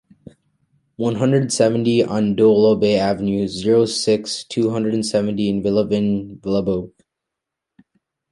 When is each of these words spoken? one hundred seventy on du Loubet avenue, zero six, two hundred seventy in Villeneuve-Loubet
one 0.95 1.13
hundred 1.13 1.53
seventy 1.53 2.03
on 2.03 2.33
du 2.33 2.45
Loubet 2.45 2.97
avenue, 2.97 3.47
zero 3.47 3.85
six, 3.85 4.43
two 4.45 4.71
hundred 4.71 5.05
seventy 5.05 5.47
in 5.47 5.61
Villeneuve-Loubet 5.61 6.91